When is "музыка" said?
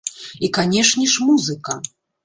1.31-1.81